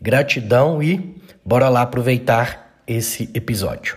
[0.00, 3.96] Gratidão e bora lá aproveitar esse episódio.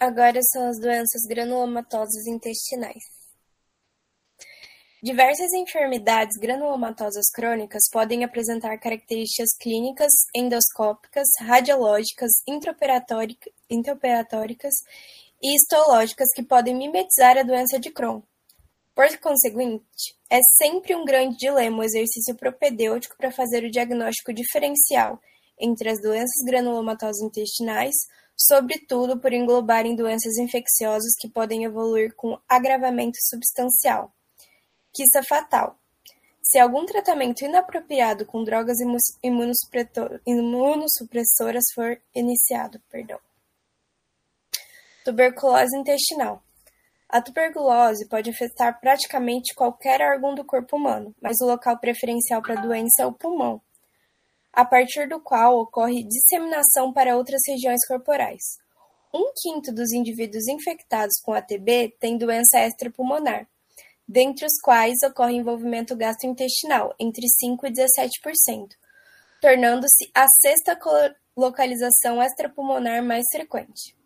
[0.00, 3.23] Agora são as doenças granulomatosas intestinais.
[5.04, 12.30] Diversas enfermidades granulomatosas crônicas podem apresentar características clínicas, endoscópicas, radiológicas,
[13.68, 14.72] intraoperatóricas
[15.42, 18.22] e histológicas que podem mimetizar a doença de Crohn.
[18.94, 25.20] Por conseguinte, é sempre um grande dilema o exercício propedêutico para fazer o diagnóstico diferencial
[25.60, 27.94] entre as doenças granulomatosas intestinais,
[28.34, 34.10] sobretudo por englobarem doenças infecciosas que podem evoluir com agravamento substancial
[34.94, 35.76] quiça fatal,
[36.40, 38.78] se algum tratamento inapropriado com drogas
[40.26, 42.80] imunossupressoras for iniciado.
[42.90, 43.18] Perdão.
[45.04, 46.42] Tuberculose intestinal.
[47.08, 52.58] A tuberculose pode afetar praticamente qualquer órgão do corpo humano, mas o local preferencial para
[52.58, 53.60] a doença é o pulmão,
[54.52, 58.42] a partir do qual ocorre disseminação para outras regiões corporais.
[59.12, 63.46] Um quinto dos indivíduos infectados com ATB tem doença extrapulmonar,
[64.06, 68.68] dentre os quais ocorre envolvimento gastrointestinal, entre 5% e 17%,
[69.40, 70.78] tornando-se a sexta
[71.36, 73.96] localização extrapulmonar mais frequente.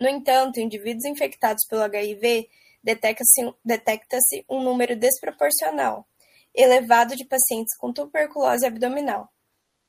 [0.00, 2.48] No entanto, indivíduos infectados pelo HIV,
[2.82, 6.06] detecta-se detecta um número desproporcional
[6.54, 9.28] elevado de pacientes com tuberculose abdominal,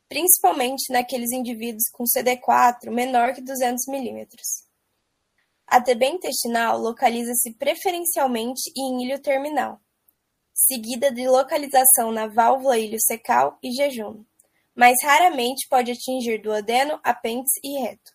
[0.08, 4.71] principalmente naqueles indivíduos com CD4 menor que 200 milímetros.
[5.74, 9.80] A TB intestinal localiza-se preferencialmente em ilho terminal,
[10.54, 14.26] seguida de localização na válvula ilho-secal e jejum,
[14.76, 18.12] mas raramente pode atingir duodeno, apêndice e reto.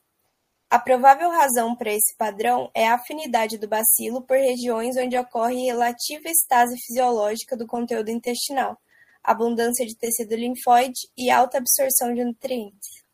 [0.69, 5.65] A provável razão para esse padrão é a afinidade do bacilo por regiões onde ocorre
[5.65, 8.77] relativa estase fisiológica do conteúdo intestinal,
[9.25, 13.06] abundância de tecido linfóide e alta absorção de nutrientes.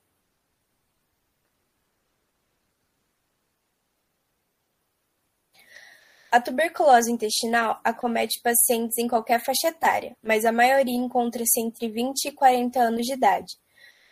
[6.32, 12.24] A tuberculose intestinal acomete pacientes em qualquer faixa etária, mas a maioria encontra-se entre 20
[12.24, 13.52] e 40 anos de idade.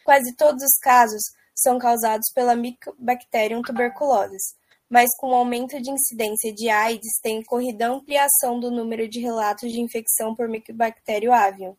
[0.05, 1.23] Quase todos os casos
[1.55, 4.55] são causados pela Mycobacterium tuberculosis,
[4.87, 9.19] mas com o aumento de incidência de AIDS tem ocorrido a ampliação do número de
[9.19, 11.75] relatos de infecção por Mycobacterium avium.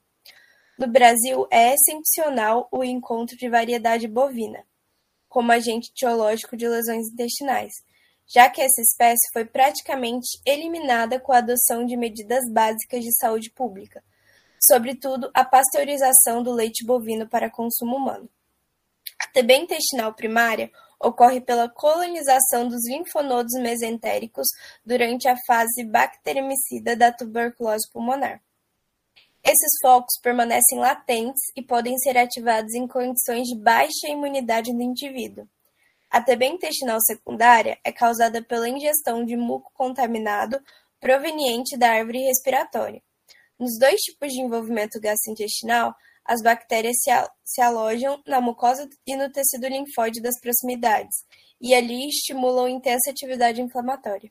[0.75, 4.65] No Brasil, é excepcional o encontro de variedade bovina,
[5.29, 7.73] como agente etiológico de lesões intestinais,
[8.33, 13.49] já que essa espécie foi praticamente eliminada com a adoção de medidas básicas de saúde
[13.51, 14.01] pública,
[14.59, 18.29] sobretudo a pasteurização do leite bovino para consumo humano.
[19.19, 24.47] A TB intestinal primária ocorre pela colonização dos linfonodos mesentéricos
[24.85, 28.41] durante a fase bacteremicida da tuberculose pulmonar.
[29.43, 35.47] Esses focos permanecem latentes e podem ser ativados em condições de baixa imunidade do indivíduo.
[36.11, 40.61] A TB intestinal secundária é causada pela ingestão de muco contaminado
[40.99, 43.01] proveniente da árvore respiratória.
[43.57, 45.95] Nos dois tipos de envolvimento gastrointestinal,
[46.25, 46.97] as bactérias
[47.45, 51.15] se alojam na mucosa e no tecido linfóide das proximidades,
[51.61, 54.29] e ali estimulam intensa atividade inflamatória.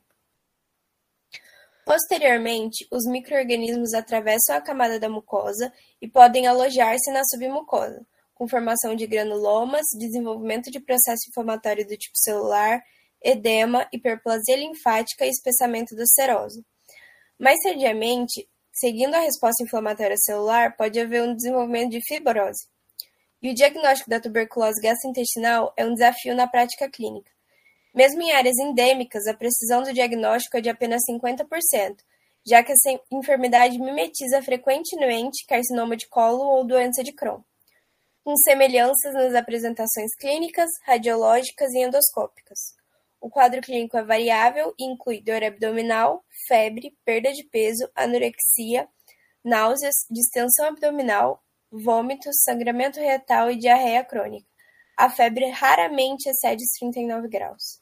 [1.83, 8.05] Posteriormente, os microorganismos atravessam a camada da mucosa e podem alojar-se na submucosa,
[8.41, 12.81] com formação de granulomas, desenvolvimento de processo inflamatório do tipo celular,
[13.23, 16.65] edema, hiperplasia linfática e espessamento da serose.
[17.37, 22.65] Mais tardiamente, seguindo a resposta inflamatória celular, pode haver um desenvolvimento de fibrose.
[23.43, 27.29] E o diagnóstico da tuberculose gastrointestinal é um desafio na prática clínica.
[27.93, 31.45] Mesmo em áreas endêmicas, a precisão do diagnóstico é de apenas 50%,
[32.43, 37.43] já que essa enfermidade mimetiza frequentemente carcinoma de colo ou doença de Crohn
[38.23, 42.59] com semelhanças nas apresentações clínicas, radiológicas e endoscópicas.
[43.19, 48.87] O quadro clínico é variável e inclui dor abdominal, febre, perda de peso, anorexia,
[49.43, 54.47] náuseas, distensão abdominal, vômitos, sangramento retal e diarreia crônica.
[54.97, 57.80] A febre raramente excede os 39 graus.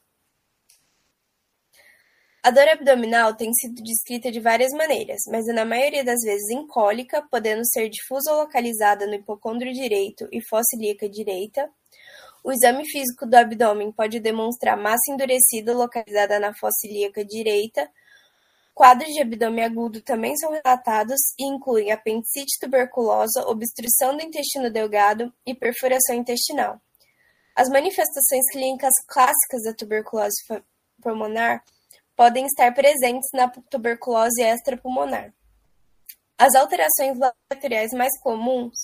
[2.42, 6.48] A dor abdominal tem sido descrita de várias maneiras, mas é na maioria das vezes
[6.48, 11.68] incólica, podendo ser difusa ou localizada no hipocôndrio direito e fossa ilíaca direita.
[12.42, 17.86] O exame físico do abdômen pode demonstrar massa endurecida localizada na fossa ilíaca direita.
[18.72, 25.30] Quadros de abdômen agudo também são relatados e incluem apendicite tuberculosa, obstrução do intestino delgado
[25.44, 26.80] e perfuração intestinal.
[27.54, 30.36] As manifestações clínicas clássicas da tuberculose
[31.02, 31.62] pulmonar
[32.20, 35.32] podem estar presentes na tuberculose extrapulmonar.
[36.36, 38.74] As alterações laboratoriais mais comuns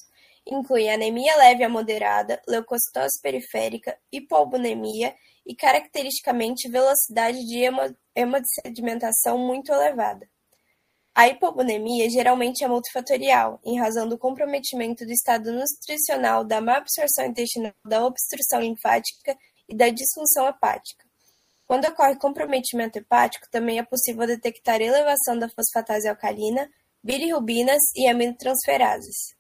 [0.47, 7.63] incluem anemia leve a moderada, leucocitose periférica, hipoalbuminemia e, caracteristicamente, velocidade de
[8.15, 10.27] hemodsedimentação muito elevada.
[11.15, 17.27] A hipoalbuminemia geralmente é multifatorial, em razão do comprometimento do estado nutricional, da má absorção
[17.27, 19.37] intestinal, da obstrução linfática
[19.69, 21.06] e da disfunção hepática.
[21.67, 26.71] Quando ocorre comprometimento hepático, também é possível detectar elevação da fosfatase alcalina,
[27.03, 29.35] bilirrubinas e aminotransferases.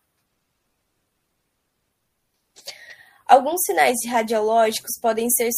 [3.26, 5.50] Alguns sinais radiológicos podem ser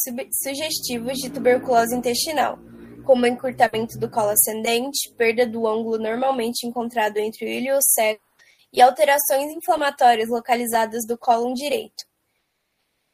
[0.43, 2.57] sugestivos de tuberculose intestinal,
[3.05, 7.81] como encurtamento do colo ascendente, perda do ângulo normalmente encontrado entre o ilho e o
[7.81, 8.21] cego
[8.73, 12.08] e alterações inflamatórias localizadas do cólon direito.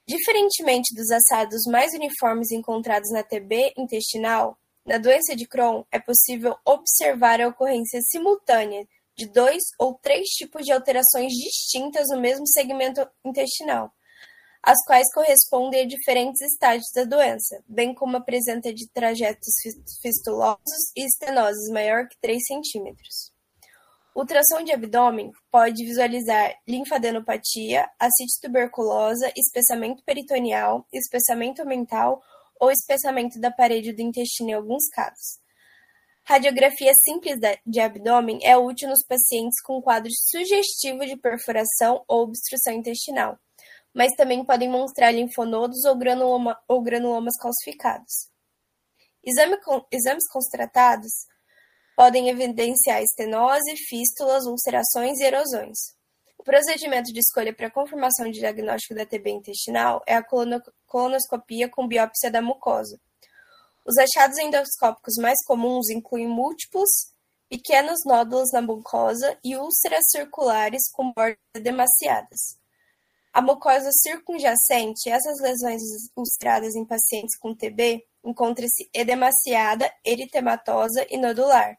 [0.07, 4.55] Diferentemente dos assados mais uniformes encontrados na TB intestinal,
[4.85, 8.87] na doença de Crohn é possível observar a ocorrência simultânea
[9.17, 13.91] de dois ou três tipos de alterações distintas no mesmo segmento intestinal,
[14.61, 19.53] as quais correspondem a diferentes estágios da doença, bem como a presença de trajetos
[20.03, 23.34] fistulosos e estenoses maior que 3 centímetros.
[24.15, 32.23] Ultrassom de abdômen pode visualizar linfadenopatia, ascite tuberculosa, espessamento peritoneal, espessamento mental
[32.57, 35.43] ou espessamento da parede do intestino em alguns casos.
[36.23, 42.73] Radiografia simples de abdômen é útil nos pacientes com quadro sugestivo de perfuração ou obstrução
[42.73, 43.37] intestinal,
[43.93, 48.29] mas também podem mostrar linfonodos ou, granuloma, ou granulomas calcificados.
[49.25, 49.57] Exame
[49.91, 51.11] exames constatados
[51.95, 55.77] podem evidenciar estenose, fístulas, ulcerações e erosões.
[56.37, 60.23] O procedimento de escolha para confirmação de diagnóstico da TB intestinal é a
[60.85, 62.99] colonoscopia com biópsia da mucosa.
[63.85, 66.89] Os achados endoscópicos mais comuns incluem múltiplos
[67.49, 72.57] pequenos nódulos na mucosa e úlceras circulares com bordas edemaciadas.
[73.31, 75.81] A mucosa circunjacente, essas lesões
[76.15, 81.77] ulceradas em pacientes com TB, encontra-se edemaciada, eritematosa e nodular.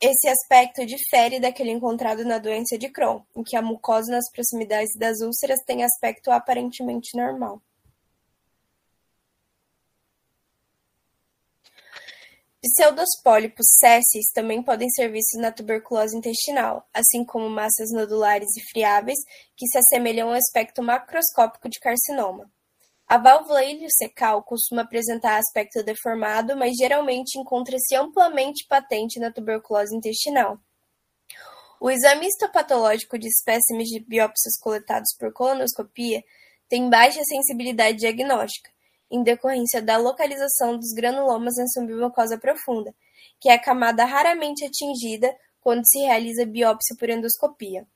[0.00, 4.94] Esse aspecto difere daquele encontrado na doença de Crohn, em que a mucosa nas proximidades
[4.98, 7.62] das úlceras tem aspecto aparentemente normal.
[12.60, 19.18] Pseudospólipos sésseis também podem ser vistos na tuberculose intestinal, assim como massas nodulares e friáveis
[19.56, 22.50] que se assemelham ao aspecto macroscópico de carcinoma.
[23.08, 30.58] A válvula iliocecal costuma apresentar aspecto deformado, mas geralmente encontra-se amplamente patente na tuberculose intestinal.
[31.80, 36.24] O exame histopatológico de espécimes de biópsias coletados por colonoscopia
[36.68, 38.70] tem baixa sensibilidade diagnóstica,
[39.08, 42.92] em decorrência da localização dos granulomas em submucosa profunda,
[43.40, 47.86] que é a camada raramente atingida quando se realiza biópsia por endoscopia.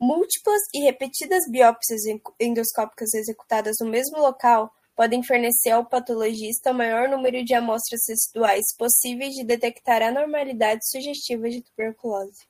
[0.00, 2.02] Múltiplas e repetidas biópsias
[2.40, 8.64] endoscópicas executadas no mesmo local podem fornecer ao patologista o maior número de amostras residuais
[8.76, 12.46] possíveis de detectar anormalidades sugestivas de tuberculose.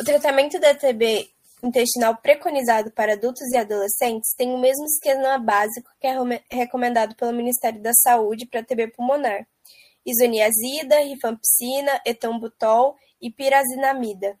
[0.00, 1.30] O tratamento da TB
[1.62, 6.14] intestinal preconizado para adultos e adolescentes tem o mesmo esquema básico que é
[6.50, 9.46] recomendado pelo Ministério da Saúde para TB pulmonar:
[10.06, 14.38] isoniazida, rifampicina, etambutol e pirazinamida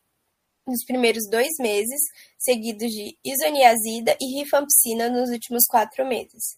[0.70, 2.00] nos primeiros dois meses,
[2.38, 6.56] seguidos de isoniazida e rifampicina nos últimos quatro meses.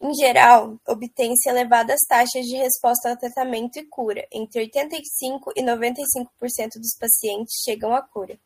[0.00, 6.74] Em geral, obtém-se elevadas taxas de resposta ao tratamento e cura, entre 85% e 95%
[6.76, 8.38] dos pacientes chegam à cura.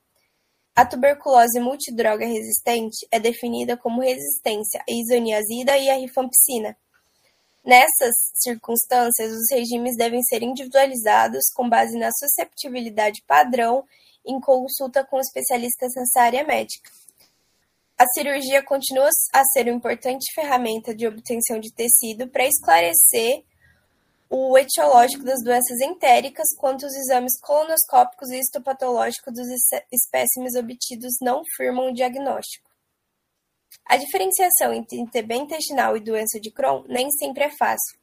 [0.75, 6.75] A tuberculose multidroga resistente é definida como resistência à isoniazida e à rifampicina.
[7.63, 13.85] Nessas circunstâncias, os regimes devem ser individualizados com base na susceptibilidade padrão
[14.25, 16.91] em consulta com especialistas nessa área médica.
[17.99, 23.45] A cirurgia continua a ser uma importante ferramenta de obtenção de tecido para esclarecer
[24.29, 29.47] o etiológico das doenças entéricas, quanto os exames colonoscópicos e histopatológicos dos
[29.93, 32.71] espécimes obtidos não firmam o diagnóstico.
[33.85, 37.99] A diferenciação entre TB intestinal e doença de Crohn nem sempre é fácil,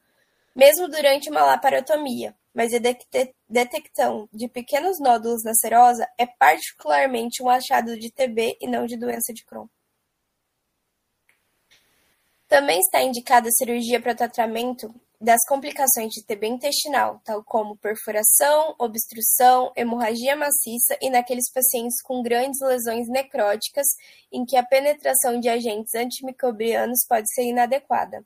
[0.55, 2.79] mesmo durante uma laparotomia, mas a
[3.47, 8.97] detecção de pequenos nódulos na serosa é particularmente um achado de TB e não de
[8.97, 9.67] doença de Crohn.
[12.47, 18.73] Também está indicada a cirurgia para tratamento das complicações de TB intestinal, tal como perfuração,
[18.79, 23.85] obstrução, hemorragia maciça e naqueles pacientes com grandes lesões necróticas
[24.31, 28.25] em que a penetração de agentes antimicrobianos pode ser inadequada.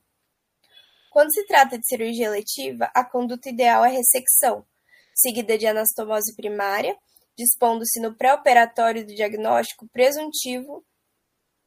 [1.14, 4.66] Quando se trata de cirurgia letiva, a conduta ideal é ressecção,
[5.14, 6.98] seguida de anastomose primária,
[7.38, 10.84] dispondo-se no pré-operatório do diagnóstico presuntivo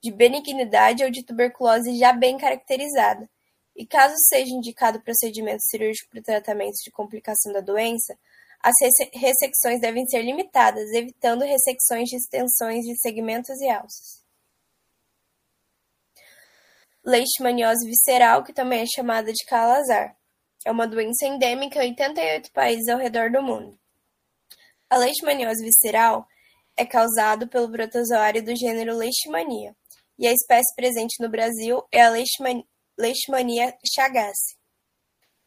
[0.02, 3.30] de benignidade ou de tuberculose já bem caracterizada,
[3.76, 8.18] e caso seja indicado procedimento cirúrgico para o tratamento de complicação da doença,
[8.60, 8.74] as
[9.14, 14.25] ressecções devem ser limitadas, evitando ressecções de extensões de segmentos e alças.
[17.06, 20.16] Leishmaniose visceral, que também é chamada de calazar,
[20.64, 23.78] é uma doença endêmica em 88 países ao redor do mundo.
[24.90, 26.26] A leishmaniose visceral
[26.76, 29.76] é causada pelo protozoário do gênero Leishmania,
[30.18, 32.10] e a espécie presente no Brasil é a
[32.98, 34.56] Leishmania chagassi.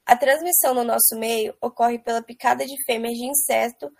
[0.05, 3.91] A transmissão no nosso meio ocorre pela picada de fêmeas de inseto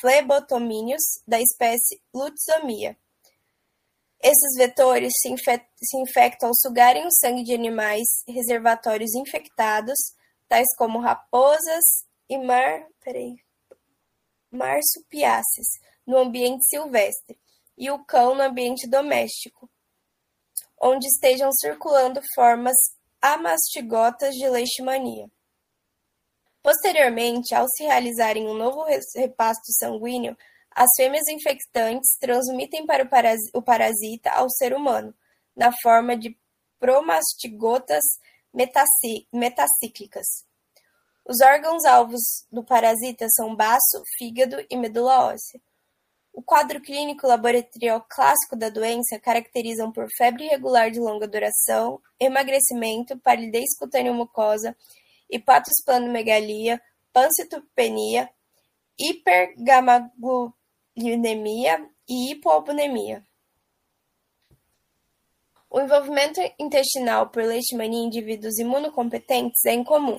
[0.00, 2.96] flebotomíneos da espécie Lutzomia.
[4.22, 5.34] Esses vetores se,
[5.82, 9.96] se infectam ao sugarem o sangue de animais reservatórios infectados,
[10.46, 11.84] tais como raposas
[12.28, 13.36] e mar, peraí,
[14.50, 15.68] marsupiaces,
[16.06, 17.38] no ambiente silvestre,
[17.78, 19.70] e o cão no ambiente doméstico,
[20.78, 22.76] onde estejam circulando formas
[23.22, 25.30] amastigotas de leishmania.
[26.62, 28.84] Posteriormente, ao se realizarem um novo
[29.16, 30.36] repasto sanguíneo,
[30.74, 33.04] as fêmeas infectantes transmitem para
[33.54, 35.14] o parasita ao ser humano,
[35.56, 36.36] na forma de
[36.78, 38.02] promastigotas
[39.32, 40.26] metacíclicas.
[41.24, 45.60] Os órgãos alvos do parasita são baço, fígado e medula óssea.
[46.32, 53.18] O quadro clínico laboratorial clássico da doença caracterizam por febre irregular de longa duração, emagrecimento,
[53.18, 54.76] palidez cutânea mucosa,
[55.28, 56.80] hepatosplenomegalia,
[57.12, 58.30] pancitopenia,
[58.98, 60.59] hipergamaglobulinemia
[62.08, 63.24] e hipoalbuminemia.
[65.70, 70.18] O envolvimento intestinal por leishmania em indivíduos imunocompetentes é incomum.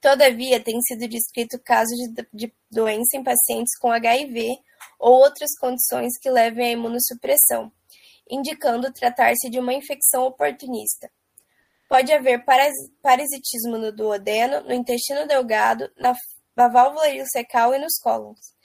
[0.00, 1.96] Todavia, tem sido descrito casos
[2.32, 4.58] de, doença em pacientes com HIV
[4.98, 7.72] ou outras condições que levem à imunossupressão,
[8.30, 11.10] indicando tratar-se de uma infecção oportunista.
[11.88, 12.44] Pode haver
[13.02, 16.14] parasitismo no duodeno, no intestino delgado, na,
[16.54, 18.57] na válvula ileocecal e nos cólons.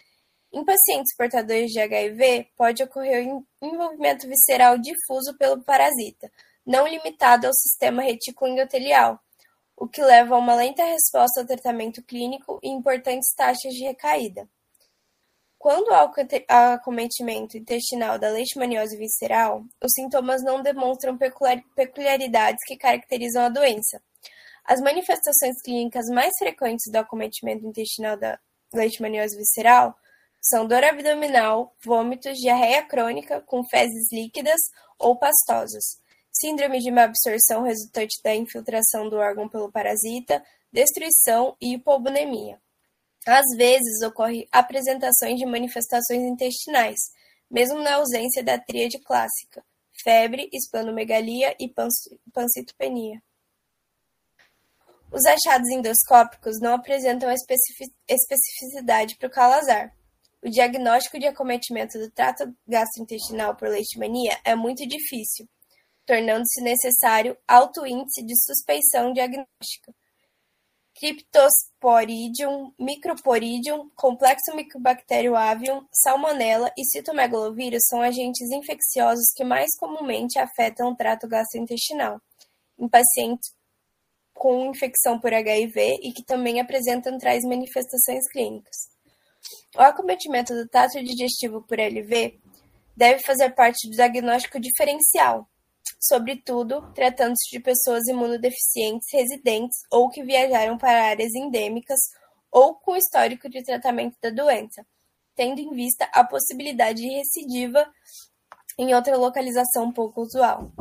[0.54, 3.28] Em pacientes portadores de HIV, pode ocorrer
[3.60, 6.32] envolvimento visceral difuso pelo parasita,
[6.64, 9.20] não limitado ao sistema reticuloendotelial,
[9.76, 14.48] o que leva a uma lenta resposta ao tratamento clínico e importantes taxas de recaída.
[15.58, 23.50] Quando há acometimento intestinal da leishmaniose visceral, os sintomas não demonstram peculiaridades que caracterizam a
[23.50, 24.00] doença.
[24.66, 28.38] As manifestações clínicas mais frequentes do acometimento intestinal da
[28.72, 29.98] leishmaniose visceral
[30.44, 34.60] são dor abdominal, vômitos, diarreia crônica com fezes líquidas
[35.00, 41.76] ou pastosas, síndrome de má absorção resultante da infiltração do órgão pelo parasita, destruição e
[41.76, 42.60] hipobunemia.
[43.26, 47.00] Às vezes ocorre apresentações de manifestações intestinais,
[47.50, 49.64] mesmo na ausência da tríade clássica:
[50.04, 51.74] febre, esplenomegalia e
[52.34, 53.24] pancitopenia.
[55.10, 59.96] Os achados endoscópicos não apresentam especificidade para o calazar.
[60.44, 65.48] O diagnóstico de acometimento do trato gastrointestinal por leishmania é muito difícil,
[66.06, 69.94] tornando-se necessário alto índice de suspeição diagnóstica,
[70.96, 80.92] Cryptosporidium, Microporidium, Complexo Mycobacterium avium, Salmonella e Citomegalovírus são agentes infecciosos que mais comumente afetam
[80.92, 82.22] o trato gastrointestinal,
[82.78, 83.52] em pacientes
[84.34, 88.93] com infecção por HIV e que também apresentam tais manifestações clínicas.
[89.76, 92.40] O acometimento do trato digestivo por LV
[92.96, 95.48] deve fazer parte do diagnóstico diferencial,
[96.00, 102.00] sobretudo tratando-se de pessoas imunodeficientes residentes ou que viajaram para áreas endêmicas
[102.52, 104.86] ou com histórico de tratamento da doença,
[105.36, 107.92] tendo em vista a possibilidade de recidiva
[108.78, 110.72] em outra localização pouco usual.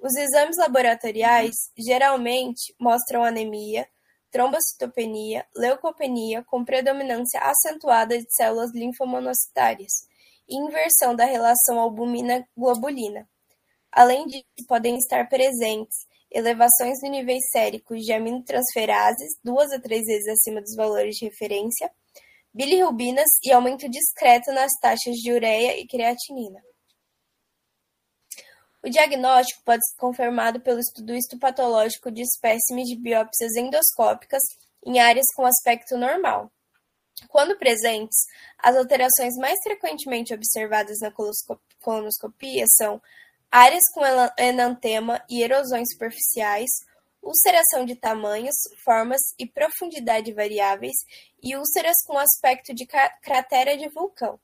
[0.00, 3.86] Os exames laboratoriais geralmente mostram anemia,
[4.30, 9.92] trombocitopenia, leucopenia com predominância acentuada de células linfomonocitárias
[10.48, 13.28] e inversão da relação albumina-globulina.
[13.92, 20.28] Além disso, podem estar presentes elevações no níveis séricos de aminotransferases, duas a três vezes
[20.28, 21.90] acima dos valores de referência,
[22.54, 26.60] bilirrubinas e aumento discreto nas taxas de ureia e creatinina.
[28.82, 34.42] O diagnóstico pode ser confirmado pelo estudo histopatológico de espécimes de biópsias endoscópicas
[34.86, 36.50] em áreas com aspecto normal.
[37.28, 38.16] Quando presentes,
[38.58, 41.12] as alterações mais frequentemente observadas na
[41.82, 43.02] colonoscopia são
[43.50, 44.00] áreas com
[44.38, 46.70] enantema e erosões superficiais,
[47.22, 50.96] ulceração de tamanhos, formas e profundidade variáveis
[51.42, 52.86] e úlceras com aspecto de
[53.22, 54.40] cratera de vulcão.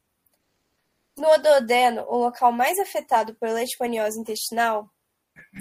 [1.19, 4.91] No duodeno, o local mais afetado por leishmaniose intestinal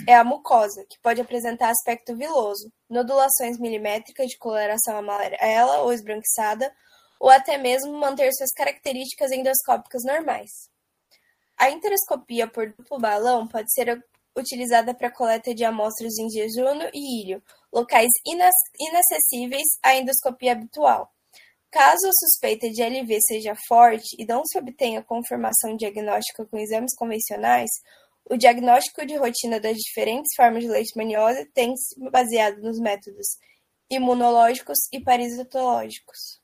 [0.06, 6.76] é a mucosa, que pode apresentar aspecto viloso, nodulações milimétricas de coloração amarela ou esbranquiçada,
[7.18, 10.52] ou até mesmo manter suas características endoscópicas normais.
[11.58, 14.04] A enteroscopia por duplo balão pode ser
[14.38, 18.12] utilizada para coleta de amostras em jejum e ilho, locais
[18.78, 21.14] inacessíveis à endoscopia habitual.
[21.75, 26.96] Caso a suspeita de LV seja forte e não se obtenha confirmação diagnóstica com exames
[26.96, 27.70] convencionais,
[28.29, 33.27] o diagnóstico de rotina das diferentes formas de leishmaniose tem se baseado nos métodos
[33.89, 36.39] imunológicos e parasitológicos.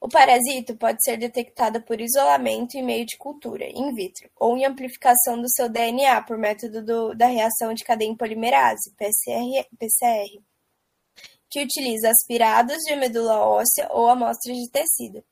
[0.00, 4.64] O parasito pode ser detectado por isolamento em meio de cultura, in vitro, ou em
[4.64, 10.40] amplificação do seu DNA por método do, da reação de cadeia polimerase, PCR, PCR,
[11.54, 15.24] que utiliza aspirados de medula óssea ou amostras de tecido.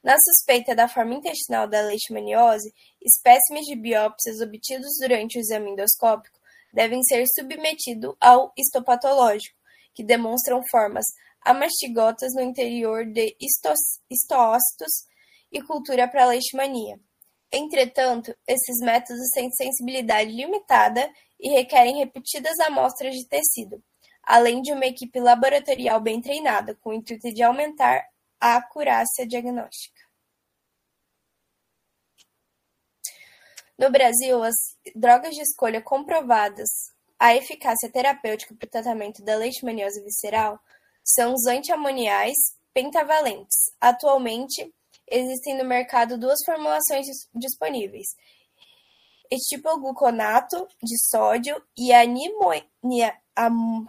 [0.00, 2.72] Na suspeita da forma intestinal da leishmaniose,
[3.04, 6.38] espécimes de biópsias obtidos durante o exame endoscópico
[6.72, 9.58] devem ser submetidos ao histopatológico,
[9.92, 11.06] que demonstram formas
[11.44, 14.92] Há mastigotas no interior de estócitos
[15.50, 17.00] e cultura para leishmania.
[17.50, 23.82] Entretanto, esses métodos têm sensibilidade limitada e requerem repetidas amostras de tecido,
[24.22, 28.04] além de uma equipe laboratorial bem treinada, com o intuito de aumentar
[28.40, 30.00] a acurácia diagnóstica.
[33.78, 34.54] No Brasil, as
[34.94, 36.68] drogas de escolha comprovadas
[37.22, 40.58] a eficácia terapêutica para o tratamento da leishmaniose visceral
[41.04, 42.36] são os antiamoniais
[42.74, 43.70] pentavalentes.
[43.80, 44.74] Atualmente,
[45.08, 48.08] existem no mercado duas formulações disponíveis:
[49.32, 51.90] etilgluconato de sódio e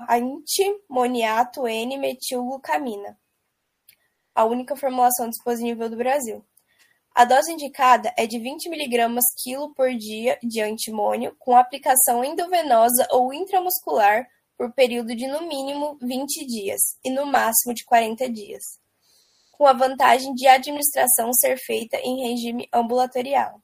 [0.10, 3.19] antimoniato N-metilglucamina,
[4.34, 6.45] a única formulação disponível do Brasil.
[7.13, 13.08] A dose indicada é de 20 mg quilo por dia de antimônio, com aplicação endovenosa
[13.12, 14.27] ou intramuscular
[14.58, 18.63] por período de no mínimo vinte dias e no máximo de quarenta dias,
[19.51, 23.62] com a vantagem de a administração ser feita em regime ambulatorial.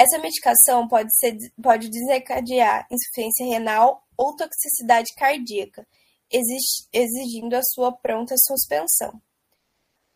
[0.00, 5.86] Essa medicação pode, ser, pode desencadear insuficiência renal ou toxicidade cardíaca,
[6.90, 9.20] exigindo a sua pronta suspensão.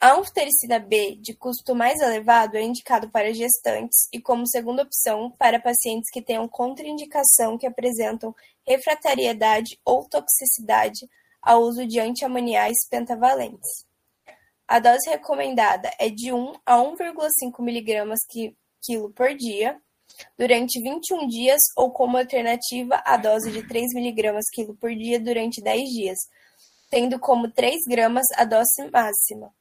[0.01, 5.31] A anfotericina B, de custo mais elevado, é indicado para gestantes e como segunda opção
[5.33, 8.35] para pacientes que tenham contraindicação que apresentam
[8.67, 11.07] refratariedade ou toxicidade
[11.43, 13.85] ao uso de antiamoniais pentavalentes.
[14.67, 19.81] A dose recomendada é de 1 a 1,5 mg quilo por dia,
[20.39, 25.63] durante 21 dias ou como alternativa a dose de 3 mg quilo por dia durante
[25.63, 26.19] 10 dias,
[26.91, 29.53] tendo como 3 gramas a dose máxima.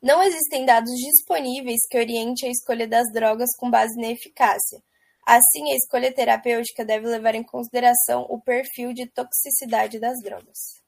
[0.00, 4.80] Não existem dados disponíveis que orientem a escolha das drogas com base na eficácia.
[5.26, 10.80] Assim, a escolha terapêutica deve levar em consideração o perfil de toxicidade das drogas.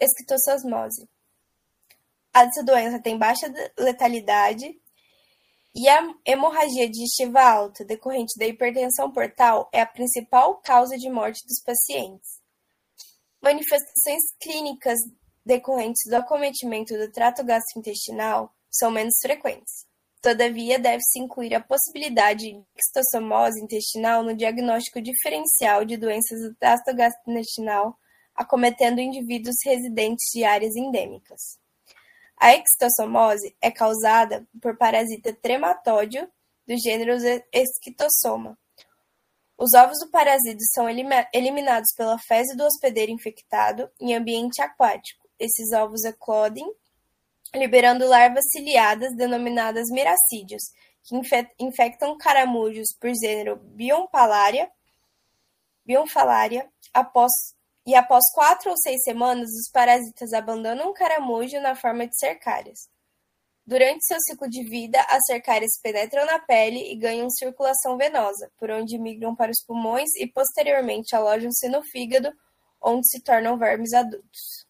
[0.00, 1.08] Esquistossomose.
[2.34, 4.80] Essa doença tem baixa letalidade
[5.74, 11.44] e a hemorragia digestiva alta, decorrente da hipertensão portal, é a principal causa de morte
[11.46, 12.40] dos pacientes.
[13.40, 14.98] Manifestações clínicas
[15.44, 19.86] decorrentes do acometimento do trato gastrointestinal são menos frequentes.
[20.20, 26.94] Todavia, deve-se incluir a possibilidade de esquistossomose intestinal no diagnóstico diferencial de doenças do trato
[26.94, 27.96] gastrointestinal
[28.34, 31.59] acometendo indivíduos residentes de áreas endêmicas.
[32.40, 36.26] A esquistossomose é causada por parasita trematódio
[36.66, 37.12] do gênero
[37.52, 38.58] Esquitossoma.
[39.58, 45.70] Os ovos do parasito são eliminados pela fezes do hospedeiro infectado em ambiente aquático esses
[45.72, 46.70] ovos eclodem,
[47.54, 50.62] liberando larvas ciliadas denominadas miracídios,
[51.02, 51.14] que
[51.58, 54.70] infectam caramujos por gênero bionfalária,
[56.94, 57.32] após,
[57.90, 62.88] e após quatro ou seis semanas, os parasitas abandonam o caramujo na forma de cercárias.
[63.66, 68.70] Durante seu ciclo de vida, as cercárias penetram na pele e ganham circulação venosa, por
[68.70, 72.32] onde migram para os pulmões e posteriormente alojam-se no fígado,
[72.80, 74.64] onde se tornam vermes adultos.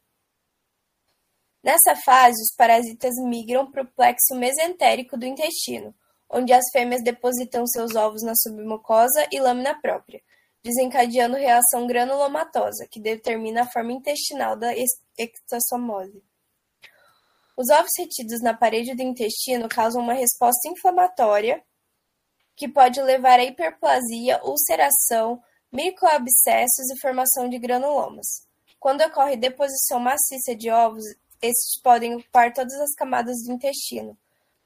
[1.63, 5.95] Nessa fase, os parasitas migram para o plexo mesentérico do intestino,
[6.31, 10.23] onde as fêmeas depositam seus ovos na submucosa e lâmina própria,
[10.63, 14.73] desencadeando reação granulomatosa, que determina a forma intestinal da
[15.19, 16.23] ectossomose.
[17.57, 21.63] Os ovos retidos na parede do intestino causam uma resposta inflamatória
[22.57, 25.43] que pode levar a hiperplasia, ulceração,
[25.73, 28.27] microabscessos e formação de granulomas.
[28.79, 31.05] Quando ocorre deposição maciça de ovos,
[31.43, 34.17] estes podem ocupar todas as camadas do intestino,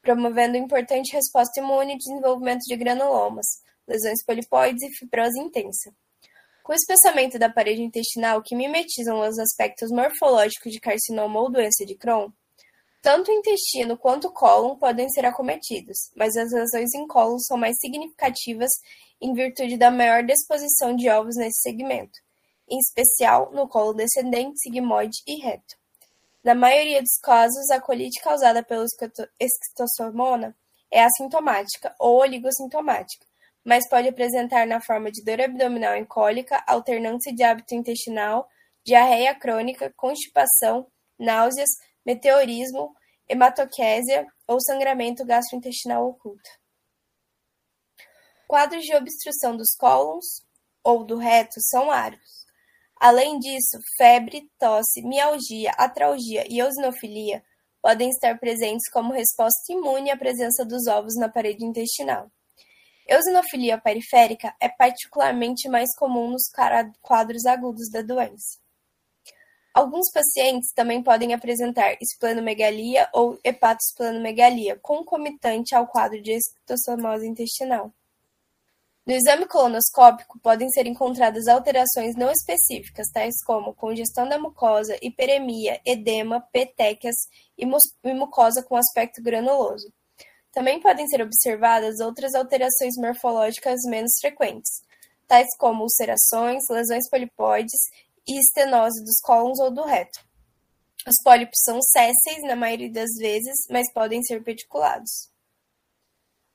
[0.03, 3.47] promovendo importante resposta imune e desenvolvimento de granulomas,
[3.87, 5.95] lesões polipoides e fibrose intensa.
[6.63, 11.85] Com o espessamento da parede intestinal que mimetizam os aspectos morfológicos de carcinoma ou doença
[11.85, 12.31] de Crohn,
[13.03, 17.59] tanto o intestino quanto o cólon podem ser acometidos, mas as lesões em cólon são
[17.59, 18.71] mais significativas
[19.21, 22.19] em virtude da maior disposição de ovos nesse segmento,
[22.67, 25.77] em especial no colo descendente, sigmoide e reto.
[26.43, 28.87] Na maioria dos casos, a colite causada pelo
[29.39, 30.57] esquistossomona
[30.91, 33.27] é assintomática ou oligossintomática,
[33.65, 38.47] mas pode apresentar na forma de dor abdominal em cólica, alternância de hábito intestinal,
[38.85, 40.87] diarreia crônica, constipação,
[41.19, 41.71] náuseas,
[42.05, 42.95] meteorismo,
[43.29, 46.51] hematoquésia ou sangramento gastrointestinal oculto.
[48.47, 50.25] Quadros de obstrução dos cólons
[50.83, 52.45] ou do reto são raros.
[53.01, 57.43] Além disso, febre, tosse, mialgia, atralgia e eosinofilia
[57.83, 62.31] podem estar presentes como resposta imune à presença dos ovos na parede intestinal.
[63.07, 66.51] Eosinofilia periférica é particularmente mais comum nos
[67.03, 68.59] quadros agudos da doença.
[69.75, 77.93] Alguns pacientes também podem apresentar esplenomegalia ou hepatosplenomegalia, concomitante ao quadro de esquistossomose intestinal.
[79.05, 85.79] No exame colonoscópico, podem ser encontradas alterações não específicas, tais como congestão da mucosa, hiperemia,
[85.85, 87.17] edema, petequias
[87.59, 87.67] e
[88.15, 89.93] mucosa com aspecto granuloso.
[90.55, 94.83] Também podem ser observadas outras alterações morfológicas menos frequentes,
[95.27, 97.81] tais como ulcerações, lesões polipoides
[98.27, 100.21] e estenose dos cólons ou do reto.
[101.07, 105.29] Os pólipos são sésseis na maioria das vezes, mas podem ser peticulados.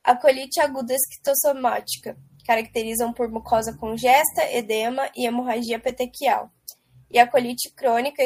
[0.02, 6.50] A colite aguda esquitossomática caracterizam por mucosa congesta, edema e hemorragia petequial.
[7.10, 8.24] E a colite crônica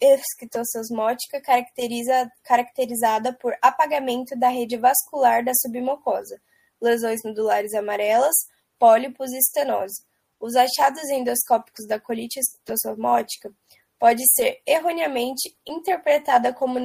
[0.00, 6.40] esquistossomótica caracteriza, caracterizada por apagamento da rede vascular da submucosa,
[6.80, 8.34] lesões nodulares amarelas,
[8.76, 10.02] pólipos e estenose.
[10.40, 13.52] Os achados endoscópicos da colite esquistossomótica
[14.00, 16.80] pode ser erroneamente interpretada como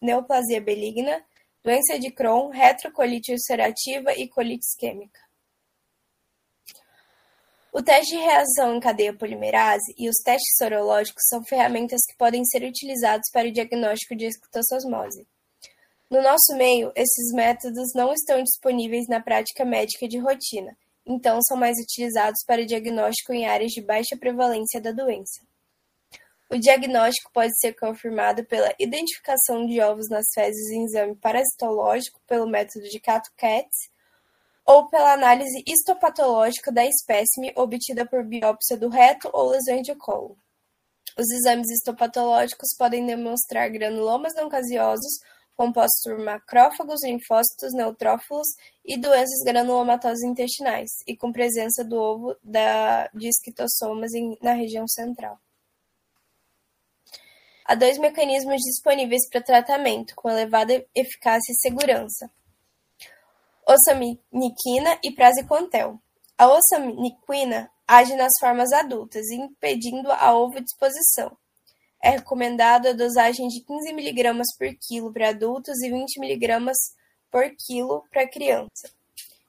[0.00, 1.24] neoplasia benigna,
[1.62, 5.20] doença de Crohn, retrocolite ulcerativa e colite isquêmica.
[7.74, 12.44] O teste de reação em cadeia polimerase e os testes sorológicos são ferramentas que podem
[12.44, 15.26] ser utilizados para o diagnóstico de esquistossomose.
[16.10, 21.56] No nosso meio, esses métodos não estão disponíveis na prática médica de rotina, então são
[21.56, 25.40] mais utilizados para diagnóstico em áreas de baixa prevalência da doença.
[26.50, 32.46] O diagnóstico pode ser confirmado pela identificação de ovos nas fezes em exame parasitológico pelo
[32.46, 33.90] método de Cato-Katz
[34.64, 40.36] ou pela análise histopatológica da espécime obtida por biópsia do reto ou lesões de colo.
[41.18, 45.20] Os exames histopatológicos podem demonstrar granulomas não caseosos
[45.54, 48.48] compostos por macrófagos, linfócitos, neutrófilos
[48.84, 54.88] e doenças granulomatosas intestinais, e com presença do ovo da, de esquitossomas em, na região
[54.88, 55.38] central.
[57.64, 62.30] Há dois mecanismos disponíveis para tratamento, com elevada eficácia e segurança:
[63.72, 65.98] osaminiquina e praziquantel.
[66.36, 71.36] A osaminiquina age nas formas adultas, impedindo a ovodisposição.
[72.02, 76.72] É recomendado a dosagem de 15 mg por quilo para adultos e 20 mg
[77.30, 78.90] por quilo para criança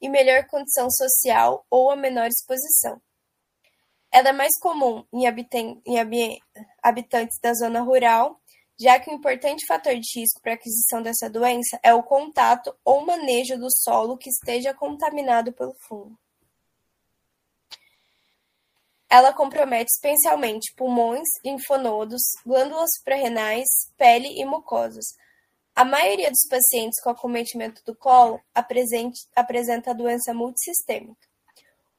[0.00, 2.98] e melhor condição social ou a menor exposição.
[4.10, 5.26] Ela é mais comum em
[6.82, 8.40] habitantes da zona rural,
[8.80, 12.74] já que um importante fator de risco para a aquisição dessa doença é o contato
[12.82, 16.18] ou manejo do solo que esteja contaminado pelo fungo.
[19.10, 23.66] Ela compromete especialmente pulmões, linfonodos, glândulas suprarrenais,
[23.96, 25.06] pele e mucosas.
[25.74, 31.26] A maioria dos pacientes com acometimento do colo apresenta doença multissistêmica.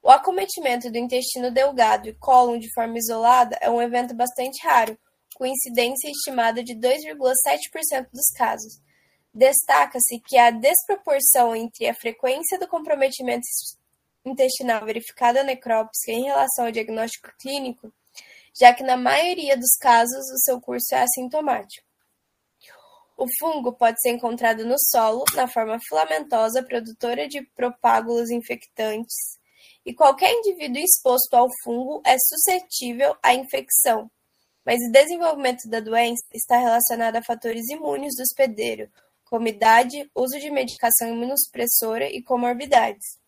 [0.04, 4.98] O acometimento do intestino delgado e cólon de forma isolada é um evento bastante raro,
[5.36, 8.80] com incidência estimada de 2,7% dos casos.
[9.34, 13.46] Destaca-se que a desproporção entre a frequência do comprometimento
[14.26, 17.92] intestinal verificada necrópsia em relação ao diagnóstico clínico,
[18.54, 21.88] já que na maioria dos casos o seu curso é assintomático.
[23.18, 29.16] O fungo pode ser encontrado no solo, na forma filamentosa produtora de propágulos infectantes,
[29.86, 34.10] e qualquer indivíduo exposto ao fungo é suscetível à infecção,
[34.66, 38.90] mas o desenvolvimento da doença está relacionado a fatores imúnes do hospedeiro,
[39.26, 43.19] como idade, uso de medicação imunossupressora e comorbidades.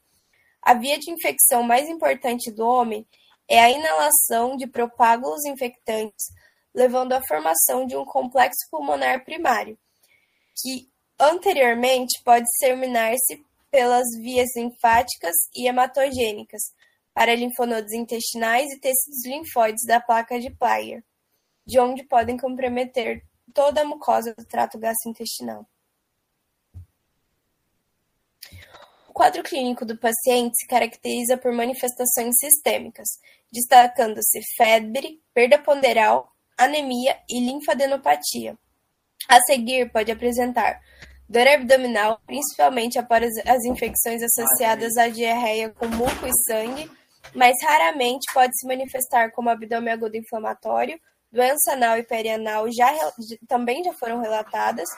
[0.61, 3.05] A via de infecção mais importante do homem
[3.49, 6.27] é a inalação de propágulos infectantes,
[6.73, 9.77] levando à formação de um complexo pulmonar primário,
[10.61, 16.61] que anteriormente pode terminar-se pelas vias linfáticas e hematogênicas,
[17.13, 21.03] para linfonodos intestinais e tecidos linfóides da placa de Player,
[21.65, 25.65] de onde podem comprometer toda a mucosa do trato gastrointestinal.
[29.09, 33.07] O quadro clínico do paciente se caracteriza por manifestações sistêmicas,
[33.53, 38.57] destacando-se febre, perda ponderal, anemia e linfadenopatia.
[39.29, 40.81] A seguir, pode apresentar
[41.29, 46.89] dor abdominal, principalmente após as infecções associadas à diarreia com muco e sangue,
[47.35, 50.99] mas raramente pode se manifestar como abdômen agudo inflamatório,
[51.31, 52.91] doença anal e perianal já,
[53.47, 54.89] também já foram relatadas.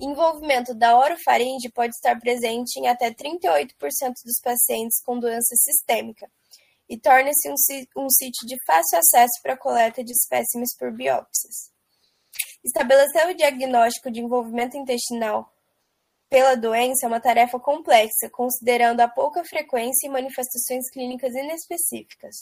[0.00, 3.74] Envolvimento da orofaringe pode estar presente em até 38%
[4.24, 6.30] dos pacientes com doença sistêmica
[6.88, 11.70] e torna-se um, um sítio de fácil acesso para a coleta de espécimes por biópsias.
[12.64, 15.52] Estabelecer o diagnóstico de envolvimento intestinal
[16.28, 22.36] pela doença é uma tarefa complexa, considerando a pouca frequência e manifestações clínicas inespecíficas.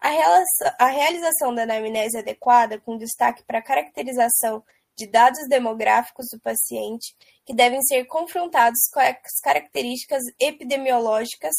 [0.00, 4.62] A realização da anamnese adequada, com destaque para a caracterização
[4.96, 11.54] de dados demográficos do paciente, que devem ser confrontados com as características epidemiológicas,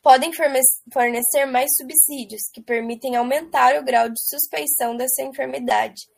[0.00, 6.08] podem fornecer mais subsídios, que permitem aumentar o grau de suspeição dessa enfermidade,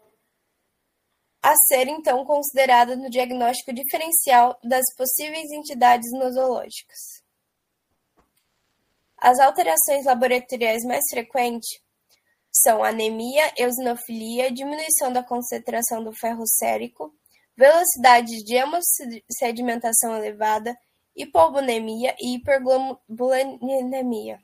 [1.42, 7.21] a ser então considerada no diagnóstico diferencial das possíveis entidades nosológicas.
[9.22, 11.80] As alterações laboratoriais mais frequentes
[12.50, 17.14] são anemia, eosinofilia, diminuição da concentração do ferro sérico,
[17.56, 20.76] velocidade de hemossedimentação elevada,
[21.14, 24.40] hipobulemia e hiperglobulinemia,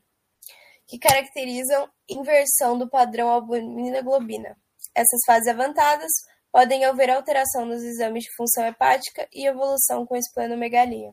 [0.87, 4.57] que caracterizam inversão do padrão albumina-globina.
[4.95, 6.13] Essas fases avançadas
[6.53, 11.13] podem haver alteração nos exames de função hepática e evolução com esplenomegalia.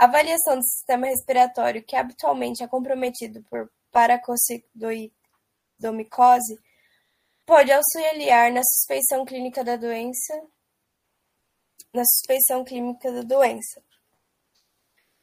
[0.00, 6.58] Avaliação do sistema respiratório, que habitualmente é comprometido por paracocidomicose,
[7.44, 10.42] pode auxiliar na suspeição clínica da doença.
[11.92, 13.82] Na suspeição clínica da doença.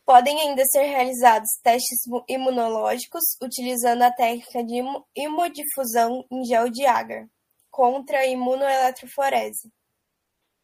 [0.05, 4.75] Podem ainda ser realizados testes imunológicos utilizando a técnica de
[5.15, 7.27] hemodifusão em gel de agar
[7.71, 9.73] contra a imunoeletroforese,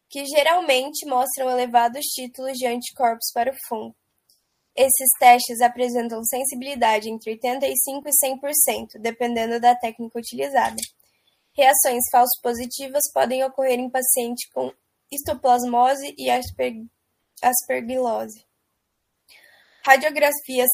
[0.08, 3.96] que geralmente mostram elevados títulos de anticorpos para o fungo.
[4.76, 10.76] Esses testes apresentam sensibilidade entre 85% e 100%, dependendo da técnica utilizada.
[11.56, 14.72] Reações falso-positivas podem ocorrer em pacientes com
[15.12, 16.28] histoplasmose e
[17.40, 18.44] aspergilose.
[19.86, 20.70] Radiografias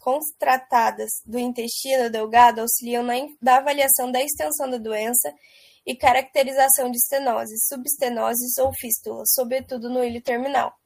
[0.00, 3.06] constratadas do intestino delgado auxiliam
[3.40, 5.32] na avaliação da extensão da doença
[5.86, 10.77] e caracterização de estenoses, subestenoses ou fístulas, sobretudo no ilho terminal.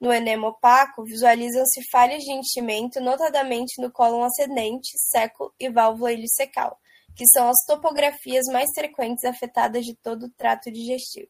[0.00, 6.78] No enema opaco, visualizam-se falhas de enchimento, notadamente no cólon ascendente, seco e válvula iliscecal,
[7.16, 11.28] que são as topografias mais frequentes afetadas de todo o trato digestivo.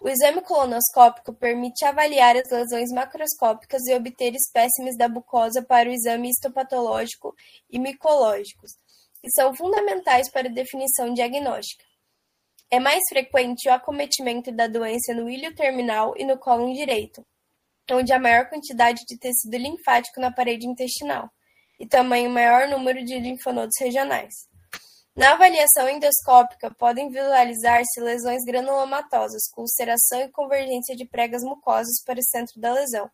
[0.00, 5.92] O exame colonoscópico permite avaliar as lesões macroscópicas e obter espécimes da mucosa para o
[5.92, 7.34] exame histopatológico
[7.68, 8.78] e micológicos,
[9.20, 11.84] que são fundamentais para a definição diagnóstica.
[12.72, 17.26] É mais frequente o acometimento da doença no ilho terminal e no cólon direito,
[17.90, 21.28] onde há maior quantidade de tecido linfático na parede intestinal
[21.80, 24.48] e também o maior número de linfonodos regionais.
[25.16, 32.20] Na avaliação endoscópica, podem visualizar-se lesões granulomatosas, com ulceração e convergência de pregas mucosas para
[32.20, 33.10] o centro da lesão,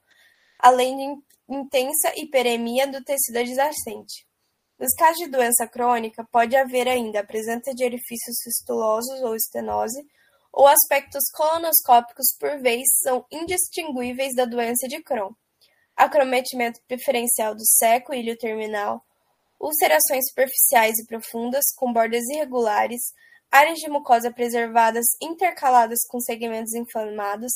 [0.59, 4.27] além de intensa hiperemia do tecido adjacente.
[4.79, 10.07] Nos casos de doença crônica, pode haver ainda a presença de orifícios fistulosos ou estenose,
[10.53, 15.33] ou aspectos colonoscópicos por vez são indistinguíveis da doença de Crohn.
[15.97, 19.03] Acrometimento preferencial do seco e ilho terminal,
[19.59, 23.01] ulcerações superficiais e profundas, com bordas irregulares,
[23.51, 27.53] áreas de mucosa preservadas intercaladas com segmentos inflamados,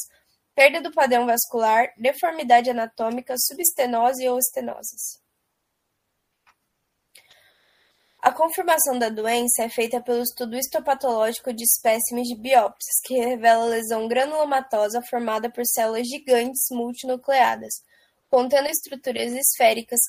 [0.55, 5.21] perda do padrão vascular, deformidade anatômica, subestenose ou estenoses.
[8.23, 13.65] A confirmação da doença é feita pelo estudo histopatológico de espécimes de biópsias, que revela
[13.65, 17.83] lesão granulomatosa formada por células gigantes multinucleadas,
[18.31, 20.01] contendo estruturas esféricas,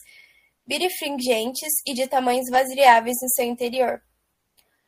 [0.68, 4.02] birefringentes e de tamanhos variáveis no seu interior.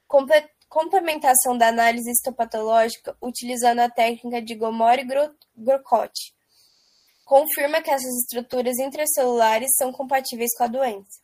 [0.05, 6.33] Comple complementação da análise histopatológica utilizando a técnica de Gomori-Grocott
[7.23, 11.22] confirma que essas estruturas intracelulares são compatíveis com a doença.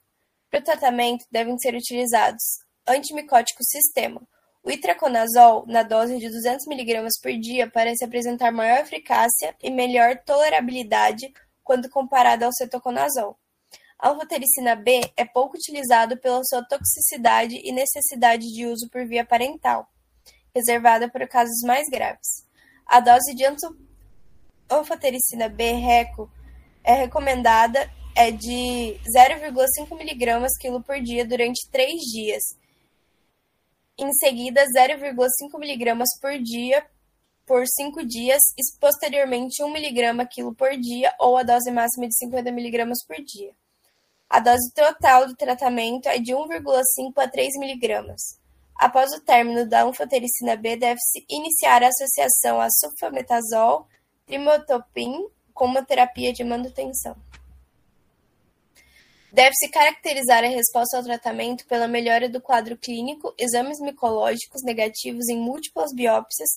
[0.49, 2.43] Para o tratamento, devem ser utilizados
[2.87, 4.21] antimicótico sistema.
[4.63, 10.17] O itraconazol, na dose de 200 mg por dia, parece apresentar maior eficácia e melhor
[10.25, 11.31] tolerabilidade
[11.63, 13.37] quando comparado ao cetoconazol.
[13.97, 19.25] A anfotericina B é pouco utilizado pela sua toxicidade e necessidade de uso por via
[19.25, 19.87] parental,
[20.55, 22.45] reservada para casos mais graves.
[22.85, 23.43] A dose de
[24.69, 26.31] anfotericina B RECO
[26.83, 32.43] é recomendada é de 0,5 mg quilo por dia durante 3 dias.
[33.97, 35.27] Em seguida, 0,5
[35.61, 36.85] mg por dia
[37.45, 42.15] por 5 dias e posteriormente 1 mg quilo por dia ou a dose máxima de
[42.15, 43.51] 50 mg por dia.
[44.29, 46.63] A dose total do tratamento é de 1,5
[47.17, 48.15] a 3 mg.
[48.75, 53.87] Após o término da anfotericina B, deve-se iniciar a associação a sulfametazol,
[54.25, 57.15] trimotopin, como terapia de manutenção.
[59.31, 65.37] Deve-se caracterizar a resposta ao tratamento pela melhora do quadro clínico, exames micológicos negativos em
[65.37, 66.49] múltiplas biópsias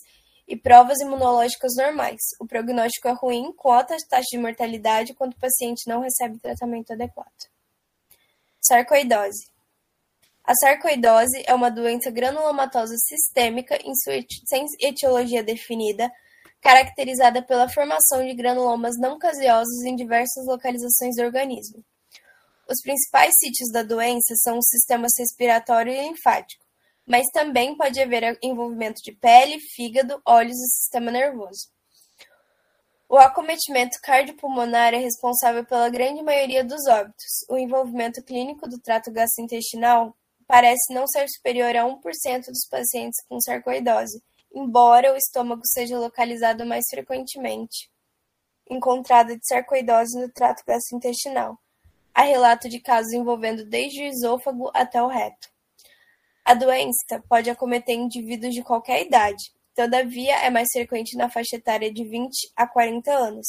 [0.49, 2.21] e provas imunológicas normais.
[2.41, 6.95] O prognóstico é ruim, com alta taxa de mortalidade quando o paciente não recebe tratamento
[6.95, 7.29] adequado.
[8.61, 9.51] Sarcoidose.
[10.43, 14.15] A sarcoidose é uma doença granulomatosa sistêmica em sua
[14.47, 16.11] sem etiologia definida,
[16.61, 21.85] caracterizada pela formação de granulomas não caseosos em diversas localizações do organismo.
[22.73, 26.65] Os principais sítios da doença são os sistemas respiratório e linfático,
[27.07, 31.69] mas também pode haver envolvimento de pele, fígado, olhos e sistema nervoso.
[33.11, 37.45] O acometimento cardiopulmonar é responsável pela grande maioria dos óbitos.
[37.51, 43.39] O envolvimento clínico do trato gastrointestinal parece não ser superior a 1% dos pacientes com
[43.39, 44.19] sarcoidose,
[44.55, 47.91] embora o estômago seja localizado mais frequentemente
[48.71, 51.59] encontrada de sarcoidose no trato gastrointestinal.
[52.15, 55.49] Há relato de casos envolvendo desde o esôfago até o reto.
[56.45, 59.43] A doença pode acometer indivíduos de qualquer idade,
[59.75, 63.47] todavia é mais frequente na faixa etária de 20 a 40 anos.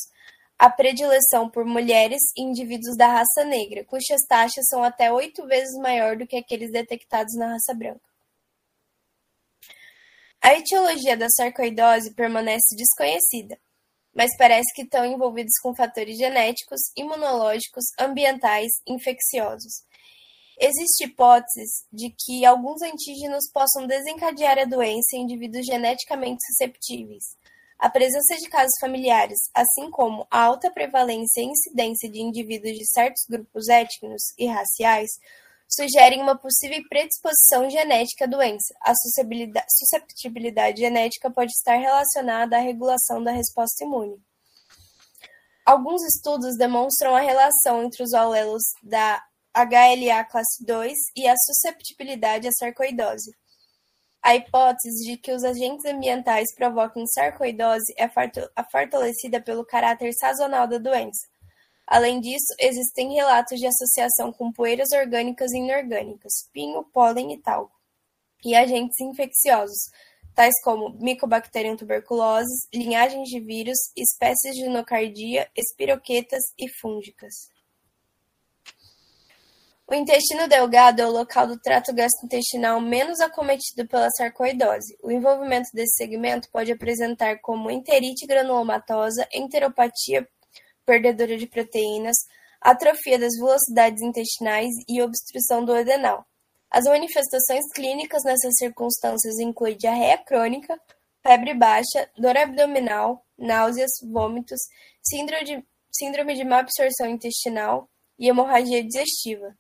[0.58, 5.78] A predileção por mulheres e indivíduos da raça negra, cujas taxas são até oito vezes
[5.80, 8.14] maior do que aqueles detectados na raça branca.
[10.42, 13.58] A etiologia da sarcoidose permanece desconhecida
[14.14, 19.84] mas parece que estão envolvidos com fatores genéticos, imunológicos, ambientais, infecciosos.
[20.60, 27.24] Existe hipótese de que alguns antígenos possam desencadear a doença em indivíduos geneticamente susceptíveis.
[27.80, 32.86] A presença de casos familiares, assim como a alta prevalência e incidência de indivíduos de
[32.88, 35.10] certos grupos étnicos e raciais,
[35.68, 38.74] sugerem uma possível predisposição genética à doença.
[38.82, 38.94] A
[39.70, 44.22] susceptibilidade genética pode estar relacionada à regulação da resposta imune.
[45.66, 49.24] Alguns estudos demonstram a relação entre os alelos da
[49.56, 53.32] HLA classe II e a susceptibilidade à sarcoidose.
[54.22, 58.10] A hipótese de que os agentes ambientais provoquem sarcoidose é
[58.72, 61.33] fortalecida pelo caráter sazonal da doença.
[61.94, 67.80] Além disso, existem relatos de associação com poeiras orgânicas e inorgânicas, pinho, pólen e talco,
[68.44, 69.92] e agentes infecciosos,
[70.34, 77.52] tais como Mycobacterium tuberculosis, linhagens de vírus, espécies de nocardia, espiroquetas e fúngicas.
[79.86, 84.98] O intestino delgado é o local do trato gastrointestinal menos acometido pela sarcoidose.
[85.04, 90.28] O envolvimento desse segmento pode apresentar como enterite granulomatosa, enteropatia
[90.86, 92.16] perdedora de proteínas,
[92.62, 96.26] atrofia das velocidades intestinais e obstrução do adenal.
[96.72, 100.80] As manifestações clínicas nessas circunstâncias incluem diarreia crônica,
[101.22, 104.60] febre baixa, dor abdominal, náuseas, vômitos,
[105.02, 109.56] síndrome de, síndrome de má absorção intestinal e hemorragia digestiva.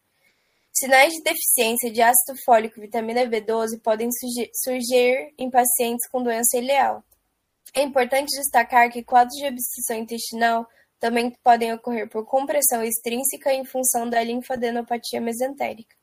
[0.73, 4.09] Sinais de deficiência de ácido fólico e vitamina B12 podem
[4.55, 7.03] surgir em pacientes com doença ileal.
[7.75, 10.67] É importante destacar que quadros de obstrução intestinal
[11.03, 15.93] também podem ocorrer por compressão extrínseca em função da linfadenopatia mesentérica.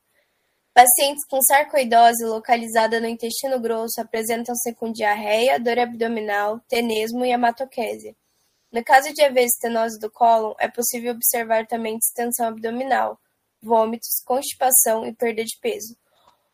[0.75, 8.15] Pacientes com sarcoidose localizada no intestino grosso apresentam-se com diarreia, dor abdominal, tenesmo e hematoquésia.
[8.71, 13.19] No caso de haver estenose do cólon, é possível observar também distensão abdominal,
[13.59, 15.97] vômitos, constipação e perda de peso.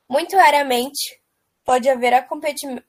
[0.07, 1.19] Muito raramente,
[1.65, 2.13] pode haver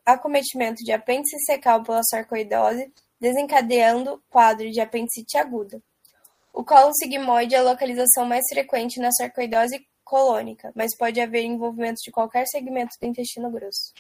[0.07, 5.83] acometimento de apêndice secal pela sarcoidose, desencadeando quadro de apendicite aguda.
[6.53, 12.01] O colo sigmoide é a localização mais frequente na sarcoidose colônica, mas pode haver envolvimento
[12.03, 13.93] de qualquer segmento do intestino grosso.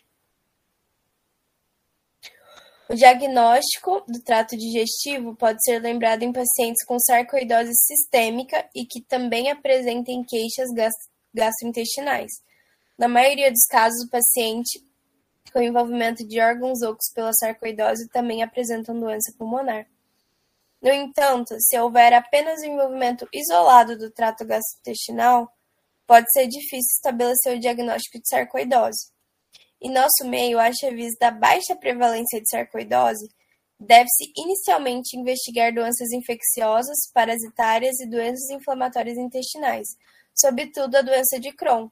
[2.88, 9.02] O diagnóstico do trato digestivo pode ser lembrado em pacientes com sarcoidose sistêmica e que
[9.02, 10.70] também apresentem queixas
[11.34, 12.30] gastrointestinais.
[12.96, 14.82] Na maioria dos casos, o paciente
[15.52, 19.86] com envolvimento de órgãos ocos pela sarcoidose também apresentam doença pulmonar.
[20.80, 25.52] No entanto, se houver apenas o envolvimento isolado do trato gastrointestinal,
[26.06, 29.10] pode ser difícil estabelecer o diagnóstico de sarcoidose.
[29.80, 33.28] Em nosso meio, haja vista da baixa prevalência de sarcoidose,
[33.78, 39.86] deve-se inicialmente investigar doenças infecciosas, parasitárias e doenças inflamatórias intestinais,
[40.34, 41.88] sobretudo a doença de Crohn,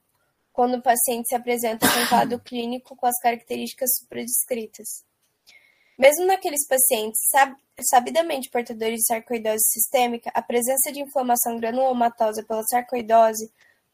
[0.56, 5.04] quando o paciente se apresenta com um quadro clínico com as características supradescritas.
[5.98, 7.54] Mesmo naqueles pacientes sab
[7.90, 13.52] sabidamente portadores de sarcoidose sistêmica, a presença de inflamação granulomatosa pela sarcoidose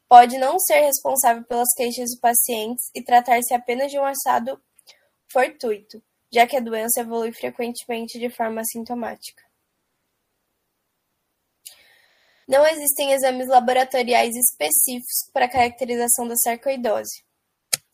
[0.08, 4.56] pode não ser responsável pelas queixas dos pacientes e tratar-se apenas de um assado
[5.32, 6.00] fortuito,
[6.32, 9.42] já que a doença evolui frequentemente de forma assintomática.
[12.52, 17.24] Não existem exames laboratoriais específicos para a caracterização da sarcoidose.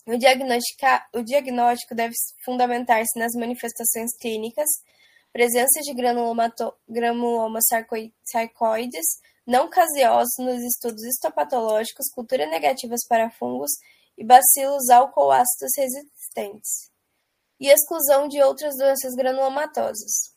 [0.05, 2.13] O, o diagnóstico deve
[2.45, 4.67] fundamentar-se nas manifestações clínicas,
[5.33, 7.63] presença de granulomas
[8.25, 9.07] sarcoides
[9.47, 13.71] não caseosos nos estudos histopatológicos, cultura negativas para fungos
[14.17, 16.91] e bacilos alcoócitos resistentes,
[17.61, 20.37] e exclusão de outras doenças granulomatosas.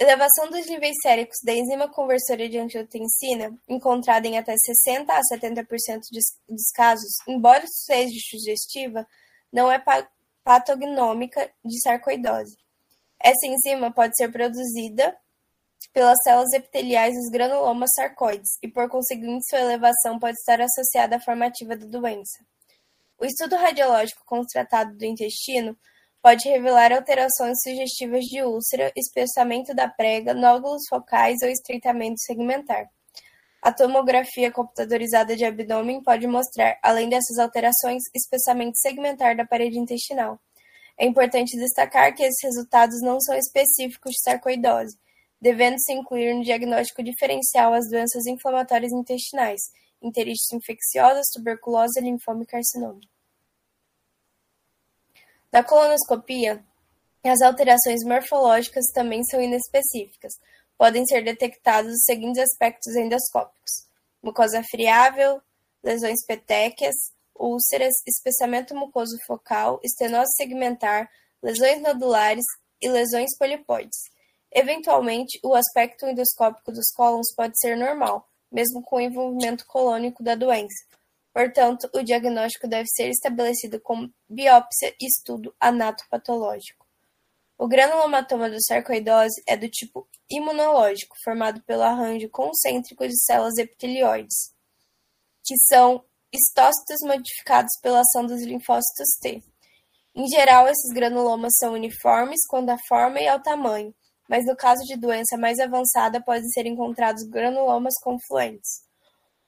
[0.00, 6.02] Elevação dos níveis séricos da enzima conversora de angiotensina, encontrada em até 60 a 70%
[6.48, 9.04] dos casos, embora seja sugestiva,
[9.52, 9.82] não é
[10.44, 12.56] patognômica de sarcoidose.
[13.20, 15.16] Essa enzima pode ser produzida
[15.92, 21.20] pelas células epiteliais dos granulomas sarcoides e, por conseguinte, sua elevação pode estar associada à
[21.20, 22.38] formativa da doença.
[23.18, 25.76] O estudo radiológico constatado do intestino
[26.20, 32.88] Pode revelar alterações sugestivas de úlcera, espessamento da prega, nódulos focais ou estreitamento segmentar.
[33.62, 40.38] A tomografia computadorizada de abdômen pode mostrar, além dessas alterações, espessamento segmentar da parede intestinal.
[40.98, 44.98] É importante destacar que esses resultados não são específicos de sarcoidose,
[45.40, 49.60] devendo-se incluir no diagnóstico diferencial as doenças inflamatórias intestinais,
[50.02, 53.00] enterites infecciosas, tuberculose, linfoma e carcinoma.
[55.52, 56.62] Na colonoscopia,
[57.24, 60.32] as alterações morfológicas também são inespecíficas.
[60.76, 63.86] Podem ser detectados os seguintes aspectos endoscópicos:
[64.22, 65.40] mucosa friável,
[65.82, 66.94] lesões petéquias,
[67.34, 71.08] úlceras, espessamento mucoso focal, estenose segmentar,
[71.42, 72.44] lesões nodulares,
[72.80, 73.98] e lesões polipóides.
[74.52, 80.34] Eventualmente, o aspecto endoscópico dos cólons pode ser normal, mesmo com o envolvimento colônico da
[80.34, 80.84] doença.
[81.38, 86.84] Portanto, o diagnóstico deve ser estabelecido com biópsia e estudo anatopatológico.
[87.56, 94.52] O granulomatoma do sarcoidose é do tipo imunológico, formado pelo arranjo concêntrico de células epitelioides,
[95.46, 99.40] que são estócitos modificados pela ação dos linfócitos T.
[100.16, 103.94] Em geral, esses granulomas são uniformes quanto à forma e ao tamanho,
[104.28, 108.87] mas no caso de doença mais avançada podem ser encontrados granulomas confluentes.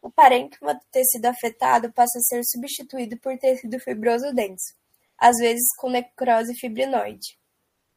[0.03, 4.74] O parênquima do tecido afetado passa a ser substituído por tecido fibroso denso,
[5.18, 7.38] às vezes com necrose fibrinoide.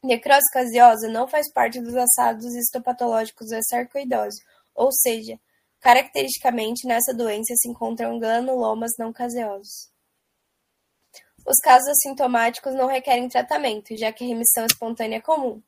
[0.04, 4.43] Necrose caseosa não faz parte dos assados histopatológicos da sarcoidose,
[4.76, 5.39] ou seja,
[5.80, 9.91] caracteristicamente nessa doença se encontram granulomas não caseosos.
[11.45, 15.62] Os casos assintomáticos não requerem tratamento, já que a remissão espontânea é comum.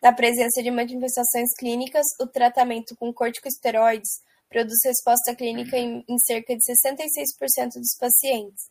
[0.00, 6.54] Na presença de manifestações clínicas, o tratamento com corticosteroides produz resposta clínica em, em cerca
[6.54, 8.64] de 66% dos pacientes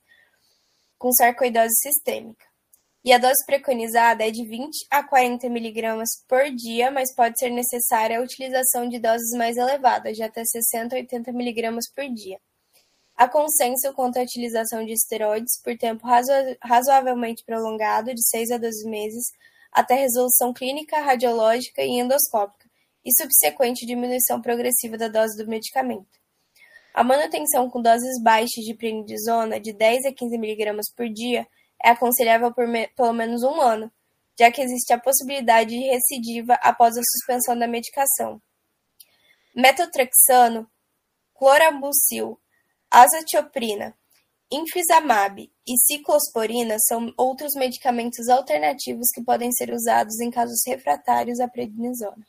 [0.97, 2.45] com sarcoidose sistêmica.
[3.05, 7.49] E a dose preconizada é de 20 a 40 mg por dia, mas pode ser
[7.49, 12.37] necessária a utilização de doses mais elevadas, de até 60 a 80 mg por dia.
[13.15, 18.57] Há consenso quanto à utilização de esteroides por tempo razo razoavelmente prolongado, de 6 a
[18.57, 19.23] 12 meses,
[19.71, 22.66] até resolução clínica, radiológica e endoscópica,
[23.05, 26.19] e subsequente diminuição progressiva da dose do medicamento.
[26.93, 31.47] A manutenção com doses baixas de prednisona, de 10 a 15 mg por dia,
[31.83, 33.91] é aconselhável por me pelo menos um ano,
[34.39, 38.41] já que existe a possibilidade de recidiva após a suspensão da medicação.
[39.55, 40.69] Metotrexano,
[41.33, 42.39] clorambucil,
[42.89, 43.95] azatioprina,
[44.49, 51.49] Infliximab e ciclosporina são outros medicamentos alternativos que podem ser usados em casos refratários à
[51.49, 52.25] prednisona.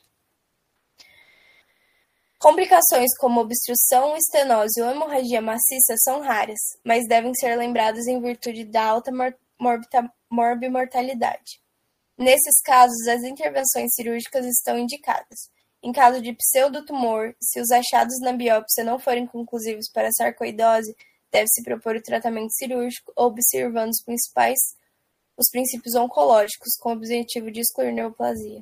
[2.39, 8.63] Complicações como obstrução, estenose ou hemorragia maciça são raras, mas devem ser lembradas em virtude
[8.63, 9.11] da alta
[10.29, 11.61] morbimortalidade.
[12.17, 15.49] Nesses casos, as intervenções cirúrgicas estão indicadas.
[15.83, 20.95] Em caso de pseudotumor, se os achados na biópsia não forem conclusivos para sarcoidose,
[21.31, 24.57] Deve-se propor o tratamento cirúrgico, observando os principais
[25.37, 28.61] os princípios oncológicos, com o objetivo de excluir neoplasia.